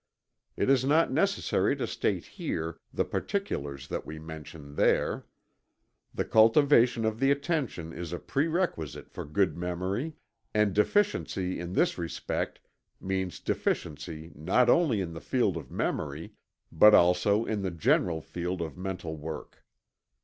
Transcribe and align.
It 0.57 0.67
is 0.67 0.83
not 0.83 1.11
necessary 1.11 1.75
to 1.75 1.85
state 1.85 2.25
here 2.25 2.79
the 2.91 3.05
particulars 3.05 3.87
that 3.89 4.03
we 4.03 4.17
mention 4.17 4.73
there. 4.73 5.27
The 6.11 6.25
cultivation 6.25 7.05
of 7.05 7.19
the 7.19 7.29
attention 7.29 7.93
is 7.93 8.11
a 8.11 8.17
prerequisite 8.17 9.11
for 9.11 9.25
good 9.25 9.55
memory, 9.55 10.15
and 10.55 10.73
deficiency 10.73 11.59
in 11.59 11.73
this 11.73 11.99
respect 11.99 12.59
means 12.99 13.39
deficiency 13.39 14.31
not 14.33 14.71
only 14.71 15.01
in 15.01 15.13
the 15.13 15.21
field 15.21 15.55
of 15.55 15.69
memory 15.69 16.33
but 16.71 16.95
also 16.95 17.45
in 17.45 17.61
the 17.61 17.69
general 17.69 18.21
field 18.21 18.59
of 18.59 18.75
mental 18.79 19.15
work. 19.17 19.63